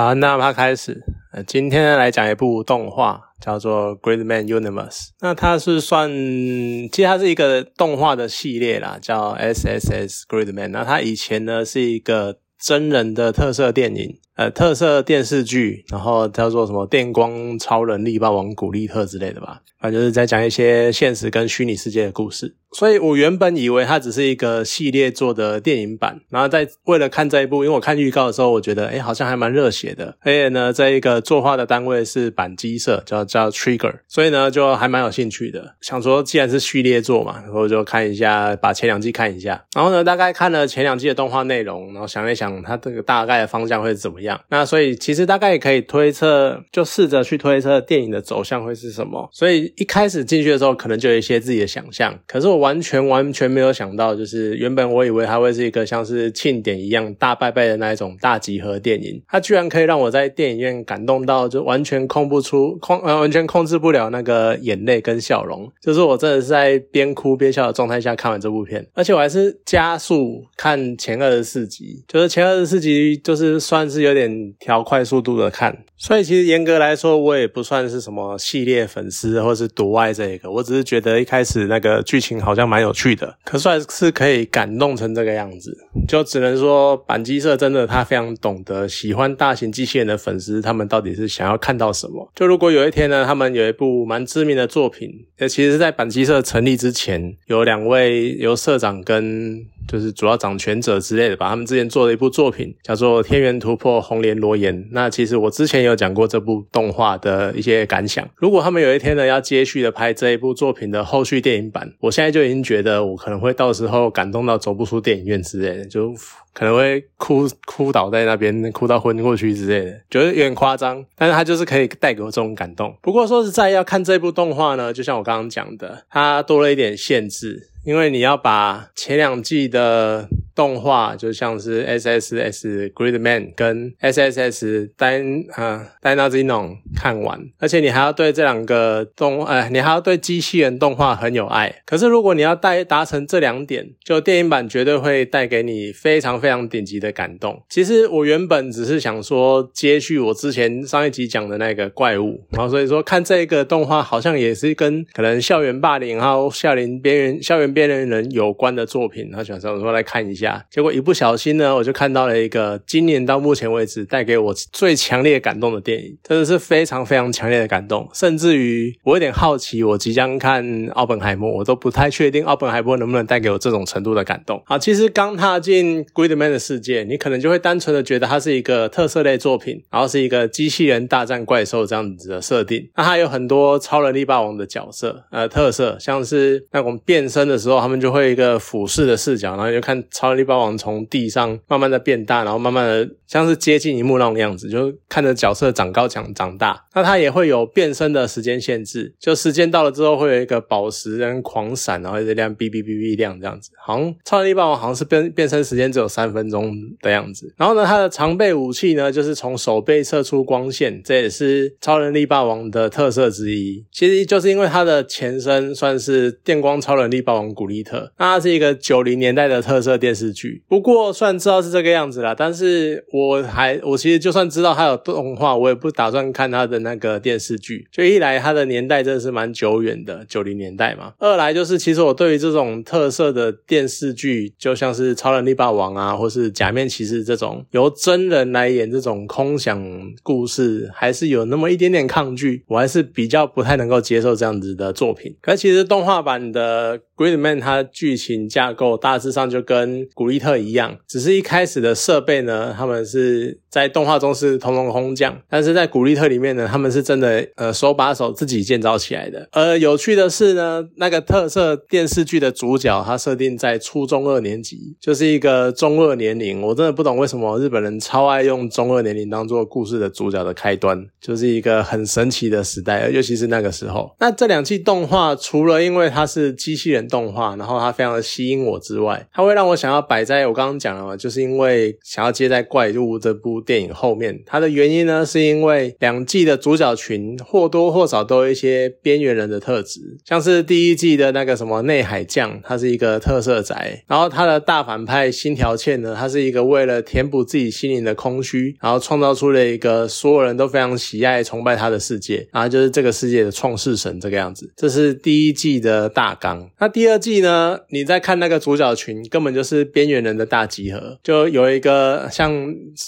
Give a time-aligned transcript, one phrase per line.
[0.00, 0.98] 好，那它开始。
[1.30, 5.08] 呃，今天来讲一部动画，叫做《Great Man Universe》。
[5.20, 10.72] 那它是算，其实它是一个动画的系列啦，叫 S S S Great Man。
[10.72, 14.18] 那它以前呢是一个真人的特色电影。
[14.40, 22.56] 呃，特色电视剧，然后叫做什么《电光超人力霸王古力特》之类的吧，反正就是在讲一些现实跟虚拟世界的故事。
[22.72, 30.16] 所以我原本以为它只是一个系列做的电影版，然后在为了看这一部，因为我看预告的时候，我觉得哎，好像还蛮热血的。
[30.20, 35.74] 而且呢，这一个作画的单位是板机社，叫叫 Trigger，所以呢就还蛮有兴趣的。
[35.80, 39.64] 想说既然是序列作嘛，然后就看一下，把前两季看一下。
[39.74, 44.29] 然后呢，大概看了前两季的动画内容，然后想一想它这个大概的方向会怎么样。
[44.48, 49.28] 那所以其实大概也可以推测，就试着去推测电影的走向会是什么。
[49.32, 52.18] 所以一开始进去的时候，可能就有一些自己的想象。
[52.26, 65.68] 可是我完全完全没有想到，就是原本我以为它会是一个像是庆典一样大拜拜的那一种大集合电影，它居然可以让我在电影院感动到就完全控不出控呃完全控制不了那个眼泪跟笑容。
[65.82, 74.19] 就是我真的是在边哭边笑的状态下看完这部片，而且我还是加速看前二十四集，就是前二十四集就是算是有点。
[74.58, 80.50] 调快速度的看，所以其实严格来说，我也不算是什么系列粉丝，或是独爱这一个。
[80.50, 85.76] 我只是觉得一开始那个剧情好像蛮有趣的，可算是可以感动成这个样子。
[86.08, 92.30] 就只能说板机社真的他非常懂得喜欢大型机器人的粉丝，他们到底是想要看到什么。
[92.34, 99.64] 就如果有一天呢，他们有一部蛮知名的作品，呃，其实是在板机社成立之前，有两位由社长跟。
[99.90, 104.72] 就是主要掌权者之类的吧，他们之前做了一部作品叫做《天元突破红莲罗岩》。
[104.92, 108.24] 那其实我之前有讲过这部动画的一些感想。
[108.36, 116.14] 如果他们有一天呢要接续的拍这一部作品的后续电影版，我现在就已经觉得我可能会到时候感动到走不出电影院之类的，就
[116.52, 121.04] 可能会哭哭倒在那边，哭到昏过去之类的，觉得有点夸张。
[121.16, 122.94] 但是它就是可以带给我这种感动。
[123.02, 127.69] 不过说实在，要看这部动画呢，就像我刚刚讲的，它多了一点限制。
[127.82, 130.28] 因为你要把前两季的
[130.60, 141.74] 动画，就像是 S S S Great Man 跟 S S S Din 啊 Dinozino 看完，而且你还要对这两个动，呃，你还要对机器人动画很有爱。
[141.86, 147.62] 可是如果你要带达成这两点，就电影版绝对会带给你非常非常顶级的感动。
[147.70, 157.70] 其实我原本只是想说接续我之前上一集讲的那个怪物，然后所以说看这个动画好像也是跟可能校园霸凌，还有校园边缘校园。
[157.70, 174.60] 边缘人有关的作品，他想说我说来看一下，结果一不小心呢，我就看到了一个今年到目前为止带给我最强烈感动的电影，真的是非常非常强烈的感动，甚至于我有点好奇，我即将看奥本海默，我都不太确定奥本海默能不能带给我这种程度的感动。
[174.66, 187.60] 好，其实刚踏进 Great Man 的世界，你可能就会单纯的觉得它是一个特色类作品，然后是一个机器人大战怪兽这样子的设定，那它有很多超能力霸王的角色，呃，特色像是那种变身的。
[187.60, 196.84] 时候，他们就会一个俯视的视角，然后就看超能力霸王从地上慢慢的变大，然后慢慢的像是接近一幕那种样子，就看着角色长高长长大。
[196.94, 203.70] 那它也会有变身的时间限制，就时间到了之后会有一个宝石跟狂闪，然后一直亮哔哔哔哔亮这样子。
[203.84, 207.54] 好像超能力霸王好像是变变身时间只有三分钟的样子。
[207.56, 213.84] 然后呢，它的常备武器呢就是从手背射出光线，这也是超能力霸王的特色之一。
[213.92, 217.50] 其实就是因为它的前身算是电光超能力霸王。
[217.50, 220.62] 古力特，那它是一个九零年代的特色电视视剧。
[220.68, 227.88] 不过，虽然知道是这个样子啦，但是我还我其实就算知道它有动画，我也不打算看它的那个电视剧。
[227.90, 239.82] 就一来，它的年代真的是蛮久远的，九零年代嘛；二来就是，其实我对于这种特色的电视剧，就像是《超能力霸王》啊，或是《假面骑士》这种由真人来演这种空想
[240.22, 242.64] 故事，还是有那么一点点抗拒。
[242.68, 245.34] 我还是比较不太能够接受这样子的作品。
[245.40, 247.00] 可其实动画版的。
[247.20, 259.48] Great Man 它剧情架构大致上就跟古力特一样，只是一开始的设备呢，他们是在动画中是通通空降，但是在古力特里面呢，他们是真的呃手把手自己建造起来的。
[259.52, 266.62] 而有趣的是呢，那个特色电视剧的主角，他设定在初中二年级，就是一个中二年龄。
[266.62, 274.14] 我真的不懂为什么日本人超爱用中二年龄当做故事的主角的开端，就是一个很神奇的时代，尤其是那个时候。
[274.20, 277.00] 那这两季动画除了因为它是机器人。
[277.10, 284.40] 动画，然后它非常的吸引我之外，它会让我想要摆在我刚刚讲了嘛，就是因为想要接在《怪物》这部电影后面。
[284.46, 304.70] 它的原因呢，是因为两季的主角群或多或少都有一些边缘人的特质，像是第一季的那个什么内海将，他是一个特色宅，然后他的大反派新条茜呢，他是一个为了填补自己心灵的空虚，然后创造出了一个所有人都非常喜爱、崇拜他的世界，然后就是这个世界的创世神这个样子。
[304.76, 306.68] 这是第一季的大纲。
[306.78, 307.78] 那第二季呢？
[307.90, 311.18] 你在看那个主角群，根本就是边缘人的大集合。
[311.22, 312.50] 就有一个像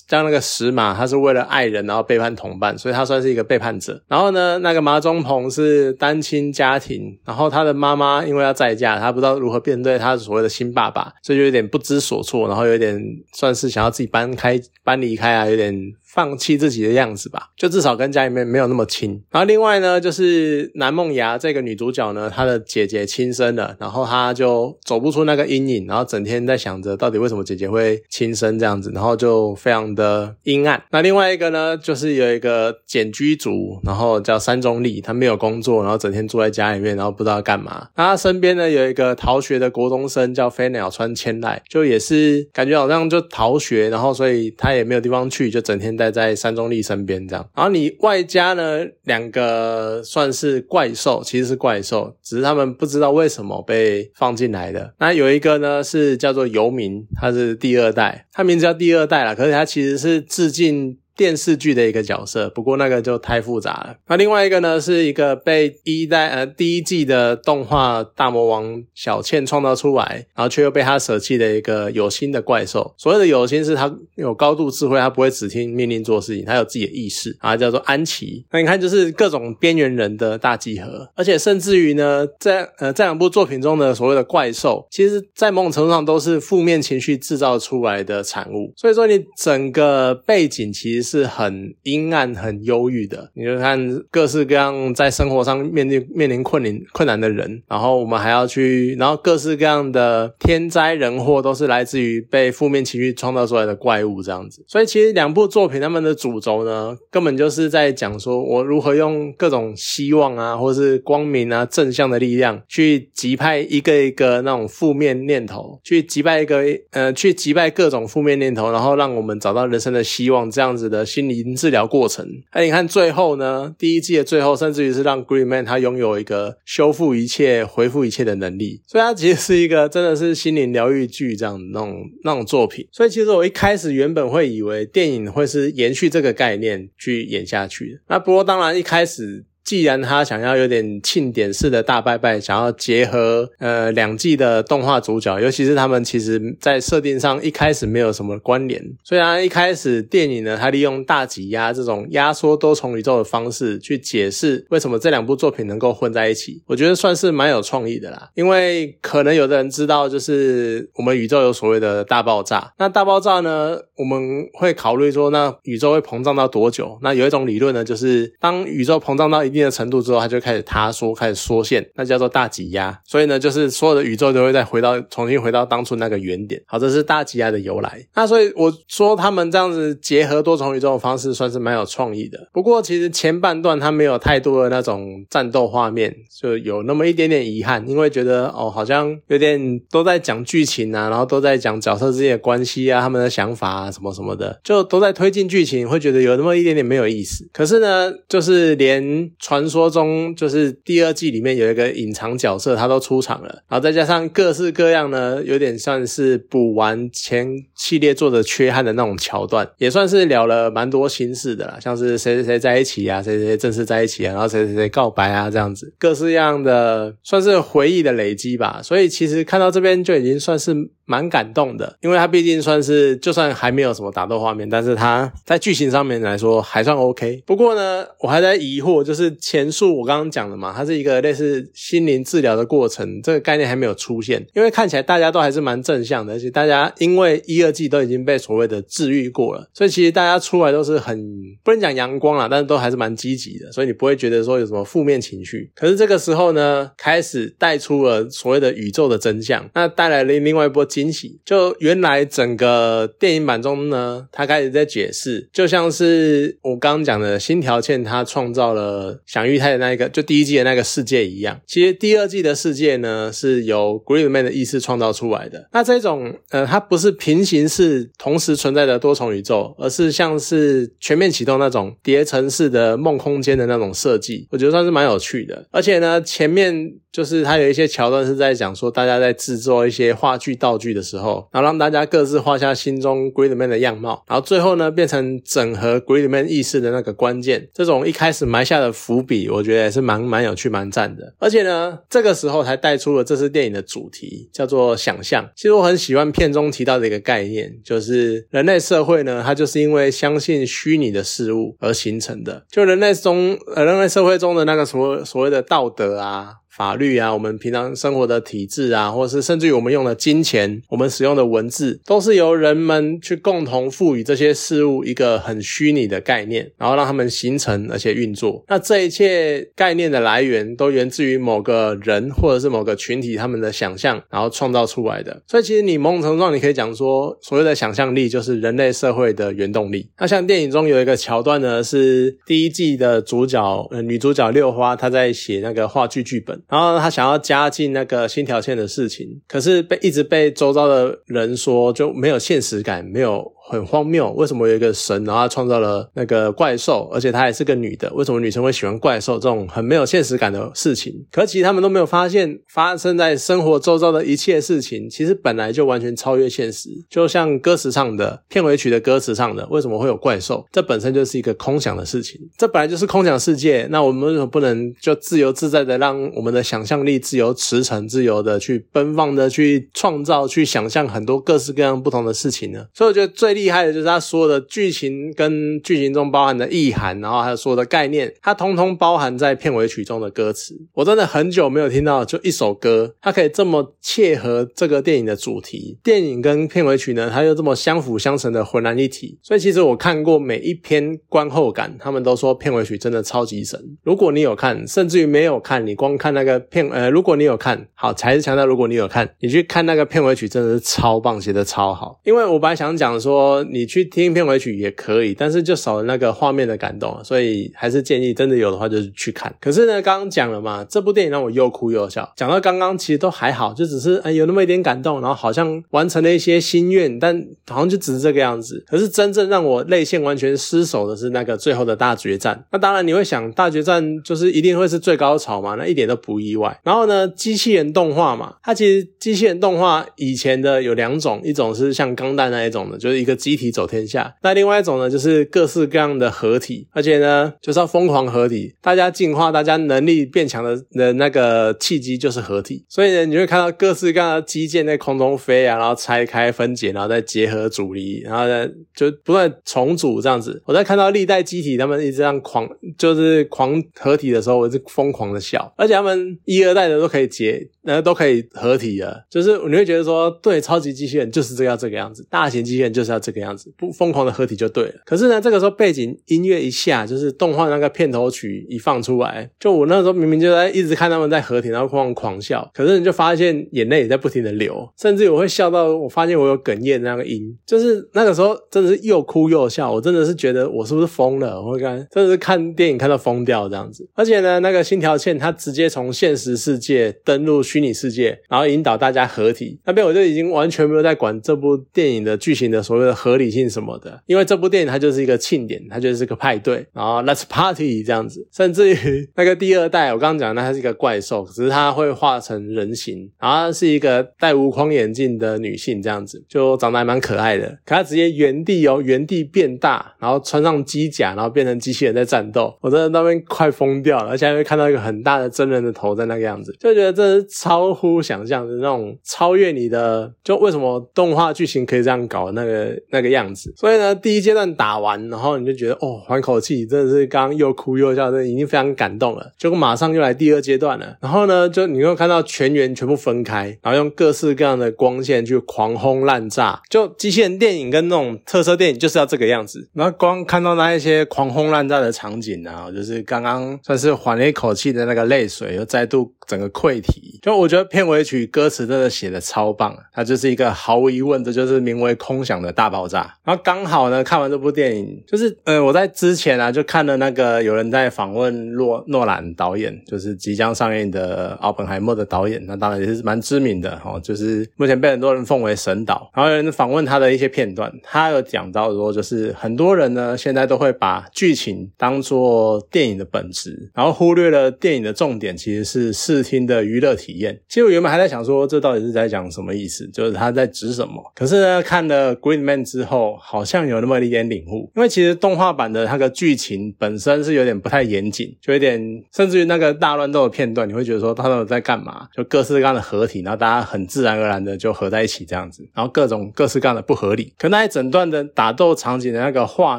[0.09, 4.03] 像那个石马，他是为了爱人然后背叛同伴，所以他算是一个背叛者。
[4.09, 13.01] 然后呢，那个麻中鹏是单亲家庭，然后他的妈妈因为要再嫁，他不知道如何面对他所谓的新爸爸，所以就有点不知所措，然后有点
[13.33, 15.75] 算是想要自己搬开、搬离开啊，有点。
[16.13, 19.23] 放弃自己的样子吧，就至少跟家里面没有那么亲。
[19.31, 30.83] 然后另外呢，就是南梦牙这个女主角呢，她的姐姐轻生了，然后她就走不出那个阴影，然后整天在想着到底为什么姐姐会轻生这样子，然后就非常的阴暗。
[30.91, 37.89] 那另外一个呢，就是有一个简居族，然后叫山中立，他没有工作，然后整天住在家里面，然后不知道干嘛。
[37.97, 54.95] 那他身边呢有一个逃学的国中生叫飞鸟川千代，就也是感觉好像就逃学，然后所以他也没有地方去，就整天待在三中立身边这样，然后你外加呢两个算是怪兽，其实是怪兽，只是他们不知道为什么被放进来的。
[54.99, 60.99] 那有一个呢是叫做游民，他是第二代，他名字叫第二代了，可是他其实是致敬。
[61.17, 63.97] 电视剧的一个角色，不过那个就太复杂了。
[64.09, 72.95] 那另外一个呢，是一个被一代呃第一季的动画大魔王小倩创造出来，然后却又被他舍弃的一个有心的怪兽。
[72.97, 78.45] 所谓的有心，是他有高度智慧，他不会只听命令做事情，他有自己的意识啊，叫做安琪。
[78.51, 88.73] 那你看，就是各种边缘人的大集合，而且甚至于呢，在呃这两部作品中的所谓的怪兽，其实在某种程度上都是负面情绪制造出来的产物。
[88.77, 91.02] 所以说，你整个背景其实。
[91.03, 93.31] 是很阴暗、很忧郁的。
[93.35, 104.63] 你就看各式各样在生活上面临面临困难困难的人，然后我们还要去，然后各式各样的天灾人祸都是来自于被负面情绪创造出来的怪物这样子。
[104.69, 120.83] 所以其实两部作品他们的主轴呢，根本就是在讲说我如何用各种希望啊，或是光明啊、正向的力量去击败一个一个那种负面念头，去击败一个呃，去击败各种负面念头，然后让我们找到人生的希望，这样子。
[120.93, 132.87] 的心理治疗过程，哎，你看最后呢，第一季的最后，甚至于是让 Green Man 他拥有一个修复一切、恢复一切的能力，所以它其实是一个真的是心灵疗愈剧这样那种那种作品。
[132.93, 139.47] 所以其实我一开始原本会以为电影会是延续这个概念去演下去的，那不过当然一开始。
[139.65, 148.83] 既然他想要有点庆典式的大拜拜，想要结合呃两季的动画主角，尤其是他们其实在设定上一开始没有什么关联。
[149.05, 158.31] 虽然一开始电影呢，它利用大挤压这种压缩多重宇宙的方式去解释为什么这两部作品能够混在一起，我觉得算是蛮有创意的啦。
[158.35, 162.73] 因为可能有的人知道，就是我们宇宙有所谓的大爆炸。
[162.79, 166.99] 那大爆炸呢，我们会考虑说，那宇宙会膨胀到多久？
[167.03, 172.99] 那有一种理论呢，就是当宇宙膨胀到一一定的程度之后，它就开始塌缩，开始缩线，那叫做大挤压。
[173.07, 176.61] 所以呢，就是所有的宇宙都会再回到重新回到当初那个原点。
[176.67, 178.03] 好，这是大挤压的由来。
[178.15, 182.49] 那所以我说他们这样子结合多重宇宙的方式，算是蛮有创意的。
[182.53, 197.49] 不过其实前半段它没有太多的那种战斗画面，就有那么一点点遗憾，因为觉得哦，好像有点都在讲剧情啊，然后都在讲角色之间的关系啊，他们的想法啊，什么什么的，就都在推进剧情，会觉得有那么一点点没有意思。
[197.53, 218.81] 可是呢，就是连传说中就是第二季里面有一个隐藏角色，他都出场了，然后再加上各式各样呢，有点算是补完前系列做的缺憾的那种桥段，也算是了了蛮多心事的啦，像是谁谁谁在一起啊，谁谁谁正式在一起啊，然后谁谁谁告白啊，这样子各式各样的算是回忆的累积吧。
[218.81, 220.73] 所以其实看到这边就已经算是。
[221.05, 227.43] 蛮感动的，因为它毕竟算是，就算还没有什么打斗画面，但是它在剧情上面来说还算 OK。
[227.45, 234.47] 不过呢，我还在疑惑，就是前述我刚刚讲的嘛，它是一个类似心灵治疗的过程，这个概念还没有出现。
[234.55, 241.19] 因为看起来大家都还是蛮正向的，而且大家因为一二季都已经被所谓的治愈过了，所以其实大家出来都是很
[241.65, 245.71] 不能讲阳光啦，但是都还是蛮积极的，所以你不会觉得说有什么负面情绪。
[245.75, 250.87] 可是这个时候呢，开始带出了所谓的宇宙的真相，那带来了另外一波。
[250.93, 251.41] 惊喜。
[251.47, 261.59] 就原来整个电影版中呢，他开始在解释，就像是我刚刚讲的新条件，他创造了享誉泰的那一个，就第一季的那个世界一样。
[261.67, 265.69] 其实第二季的世界呢，是由 Gridman 的意识创造出来的。
[265.73, 275.67] 那这种呃，它不是平行式同时存在的多重宇宙，而是像是全面启动那种叠层式的梦空间的那种设计，我觉得算是蛮有趣的。
[275.71, 276.93] 而且呢，前面。
[277.13, 287.69] 就是它有一些桥段是在讲说，大家在制作一些话剧道具的时候，然后让大家各自画下心中 Gridman 的样貌，然后最后呢变成整合 Gridman 意识的那个关键。
[287.75, 291.35] 这种一开始埋下的伏笔，我觉得也是蛮蛮有趣、蛮赞的。
[291.39, 295.49] 而且呢，这个时候才带出了这次电影的主题，叫做想象。
[295.55, 302.65] 其实我很喜欢片中提到的一个概念，就是人类社会呢，它就是因为相信虚拟的事物而形成的。
[302.71, 306.55] 就人类中，呃，人类社会中的那个所所谓的道德啊。
[306.77, 318.65] 法律啊，我们平常生活的体制啊，或者是甚至于我们用的金钱，我们使用的文字，都是由人们去共同赋予这些事物一个很虚拟的概念，然后让他们形成而且运作。
[318.69, 325.43] 那这一切概念的来源，都源自于某个人或者是某个群体他们的想象，然后创造出来的。
[325.47, 330.09] 所以其实你某种程度上，你可以讲说，所谓的想象力就是人类社会的原动力。
[330.19, 336.62] 那像电影中有一个桥段呢，是第一季的主角，呃，女主角六花，她在写那个话剧剧本。
[336.69, 343.53] 然后他想要加进那个新条线的事情，可是被一直被周遭的人说就没有现实感，没有。
[343.71, 348.13] 很荒谬，为什么有一个神，然后创造了那个怪兽，而且她还是个女的？
[348.15, 351.15] 为什么女生会喜欢怪兽这种很没有现实感的事情？
[351.31, 356.91] 可其实他们都没有发现，发生在生活周遭的一切事情，其实本来就完全超越现实。
[357.09, 360.67] 就像歌词唱的片尾曲的歌词唱的，为什么会有怪兽？
[360.73, 363.87] 这本身就是一个空想的事情，这本来就是空想世界。
[363.91, 372.85] 那我们为什么不能就自由自在的让我们的想象力自由驰骋、自由的去奔放的去创造、去想象很多各式各样不同的事情呢？
[372.93, 373.52] 所以我觉得最。
[373.55, 380.75] 厉害的就是他所有的剧情跟剧情中包含的意涵，然后还有所有的概念，它通通包含在片尾曲中的歌词。
[380.95, 385.99] 我真的很久没有听到就一首歌，它可以这么切合这个电影的主题。
[386.03, 389.39] 电影跟片尾曲呢，它又这么相辅相成的浑然一体。
[389.43, 393.79] 所以其实我看过每一篇观后感，他们都说片尾曲真的超级神。
[394.03, 402.21] 如果你有看，甚至于没有看，你光看那个片，呃，如果你有看好，才是强调如果你有看，你去看那个片尾曲，真的是超棒，写的超好。
[402.25, 403.42] 因为我本来想讲说。
[403.43, 409.55] 说你去听片尾曲也可以，但是就少了那个画面的感动，所以还是建议真的有的话就是去看。
[409.61, 412.33] 可是呢，刚刚讲了嘛，这部电影让我又哭又笑。
[412.37, 418.85] 讲到刚刚其实都还好，就只是哎有那么一点感动，然后好像完成了一些心愿，但好像就只是这个样子。
[418.87, 422.65] 可是真正让我泪腺完全失守的是那个最后的大决战。
[422.71, 425.75] 那当然你会想，大决战就是一定会是最高潮嘛？
[425.75, 426.81] 那一点都不意外。
[426.85, 433.32] 然后呢，机器人动画嘛，它其实机器人动画以前的有两种，一种是像钢弹那一种的，就是一个。
[433.35, 450.63] 机体走天下，那另外一种呢，就是各式各样的合体，而且呢，就是要疯狂合体，大家进化，大家能力变强的的那个契机就是合体，所以呢，你会看到各式各样的机件在空中飞啊，然后拆开分解，然后再结合阻力，然后呢就不断重组这样子。
[450.67, 463.22] 我在看到历代机体他们一直这样狂，就是狂合体的时候，我是疯狂的笑，而且他们一二代的都可以结，那都可以合体了，就是你会觉得说，对，超级机器人就是这个要这个样子，大型机器人就是要。
[463.23, 464.95] 这个样子不疯狂的合体就对了。
[465.07, 472.69] 可是呢，这个时候背景音乐一下，就是动画那个片头曲一放出来，就我那时候明明就在一直看他们在合体，然后狂狂笑。
[472.75, 479.93] 可是你就发现眼泪也在不停的流，甚至我会笑到我发现我有哽咽的那个音，就是那个时候真的是又哭又笑。
[479.93, 481.63] 我真的是觉得我是不是疯了？
[481.63, 484.09] 我看真的是看电影看到疯掉这样子。
[484.15, 489.79] 而且呢，那个新条线它直接从现实世界登陆虚拟世界，然后引导大家合体。
[489.85, 493.12] 那边我就已经完全没有在管这部电影的剧情的所谓的。
[493.15, 498.47] 合理性什么的，因为这部电影它就是一个庆典，它就是个派对，然后 Let's Party 这样子。
[498.53, 507.69] 甚至于那个第二代，我刚刚讲那它是一个怪兽，只是它会化成人形，然后是一个戴无框眼镜的女性这样子，就长得还蛮可爱的。
[507.85, 512.77] 可它直接原地哦，原地变大，然后穿上机甲，然后变成机器人在战斗。
[512.81, 520.33] 我真的那边快疯掉了，而且还会看到一个很大的真人的头在那个样子，就觉得这是超乎想象的那种超越你的。
[520.45, 522.93] 就为什么动画剧情可以这样搞那个？
[523.11, 529.53] 那个样子，所以呢，第一阶段打完，然后你就觉得哦，缓口气，真的是刚刚又哭又笑，真的已经非常感动了。
[529.59, 539.89] 结果马上就来第二阶段了，然后呢，就你会看到全员全部分开，然后用各式各样的光线去狂轰滥炸，就机器人电影跟那种特色电影就是要这个样子。
[539.95, 547.39] 然后光看到那一些狂轰滥炸的场景啊，就是刚刚算是缓了一口气的那个泪水又再度整个溃堤。
[547.43, 553.35] 就我觉得片尾曲歌词真的写的超棒，它就是一个毫无疑问，这就是名为空想的大爆炸。
[553.45, 566.31] 然后刚好呢，看完这部电影，就是呃，我在之前啊就看了那个有人在访问诺诺兰导演，就是即将上映的《奥本海默》的导演，那当然也是蛮知名的哦，就是目前被很多人奉为神导。
[566.35, 577.61] 然后有人访问他的一些片段，他有讲到说，就是很多人呢现在都会把剧情当做电影的本质，然后忽略了电影的重点其实是视听的娱乐体验。
[577.69, 581.23] 其实我原本还在想说，这到底是在讲什么意思，就是他在指什么。
[581.35, 584.91] 可是呢，看了《Green Man》之后，好像有那么一点领悟。
[584.97, 589.01] 因为其实动画版的那个剧情本身是有点不太严谨，就有点
[589.35, 592.27] 甚至于那个大乱斗的片段，你会觉得说他们在干嘛？
[592.35, 597.53] 就各式各样的合体，然后大家很自然而然的就合在一起这样子，然后各种各式各样的不合理。
[597.59, 599.99] 可那一整段的打斗场景的那个画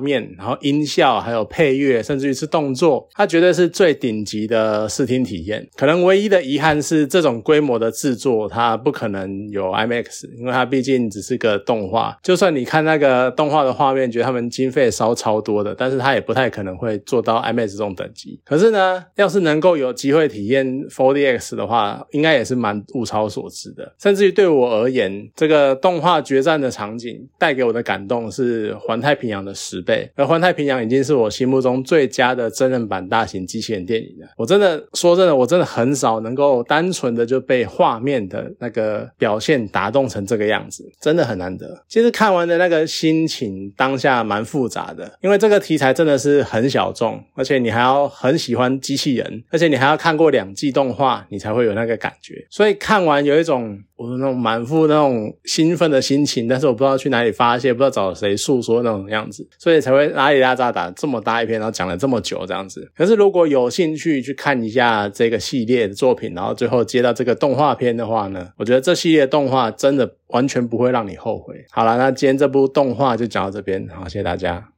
[0.00, 5.68] 面，然后音效还有配乐，甚至于是动作，它绝对是最顶级的视听体验。
[5.76, 12.16] 可能唯一一的遗憾是，这种规模的制作它不可能有 IMAX，因为它毕竟只是个动画。
[12.22, 18.40] 就算你看那个动画的画面，觉得他们经费烧超多的，但是它也不太可能会做到 IMAX 这种等级。
[18.44, 23.92] 可是呢，要是能够有机会体验 4DX 的话，应该也是蛮物超所值的。
[24.00, 34.28] 甚至于对我而言，这个动画决战的场景带给我的感动是《环太平洋》的十倍，而《环太平洋》已经是我心目中最佳的真人版大型机器人电影了。
[34.36, 41.84] 我真的说真的，我真的很少能够单纯的就被画面的那个表现打动成这个样子，真的很难得。
[41.88, 52.46] 其实看完的那个心情当下蛮复杂的，因为这个题材真的是很小众，而且你还要很喜欢机器人，而且你还要看过两季动画，你才会有那个感觉。
[52.50, 62.90] 所以看完有一种我那种满腹那种兴奋的心情，但是我不知道去哪里发泄，不知道找谁诉说那种样子，所以才会拉里拉扎打这么大一篇，然后讲了这么久这样子。
[62.96, 71.64] 可是如果有兴趣去看一下这个系列的作品，然后最后接到这个动画片的话呢，我觉得这系列动画真的完全不会让你后悔。
[71.70, 74.68] 好了，那今天这部动画就讲到这边，好，谢谢大家。